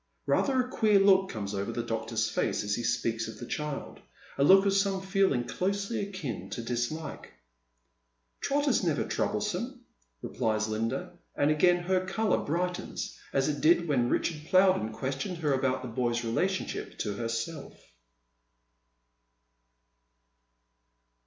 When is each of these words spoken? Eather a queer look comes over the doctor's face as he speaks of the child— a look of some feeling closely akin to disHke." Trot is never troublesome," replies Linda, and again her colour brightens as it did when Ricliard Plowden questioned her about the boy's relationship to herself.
Eather 0.27 0.65
a 0.65 0.67
queer 0.67 0.97
look 0.97 1.29
comes 1.29 1.53
over 1.53 1.71
the 1.71 1.83
doctor's 1.83 2.27
face 2.27 2.63
as 2.63 2.73
he 2.73 2.81
speaks 2.81 3.27
of 3.27 3.37
the 3.37 3.45
child— 3.45 3.99
a 4.39 4.43
look 4.43 4.65
of 4.65 4.73
some 4.73 4.99
feeling 4.99 5.43
closely 5.43 5.99
akin 5.99 6.49
to 6.49 6.63
disHke." 6.63 7.25
Trot 8.41 8.67
is 8.67 8.83
never 8.83 9.03
troublesome," 9.07 9.85
replies 10.23 10.67
Linda, 10.67 11.19
and 11.35 11.51
again 11.51 11.83
her 11.83 12.03
colour 12.03 12.39
brightens 12.43 13.15
as 13.31 13.47
it 13.47 13.61
did 13.61 13.87
when 13.87 14.09
Ricliard 14.09 14.45
Plowden 14.47 14.91
questioned 14.91 15.37
her 15.37 15.53
about 15.53 15.83
the 15.83 15.87
boy's 15.87 16.23
relationship 16.25 16.97
to 16.97 17.13
herself. 17.13 17.79